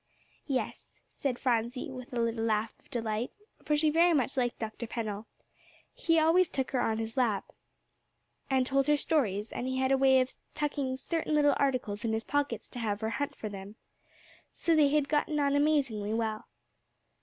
[0.47, 3.29] "Yes," said Phronsie, with a little laugh of delight,
[3.63, 4.87] for she very much liked Dr.
[4.87, 5.27] Pennell.
[5.93, 7.51] He always took her on his lap,
[8.49, 12.13] and told her stories; and he had a way of tucking certain little articles in
[12.13, 13.75] his pockets to have her hunt for them.
[14.51, 16.47] So they had gotten on amazingly well.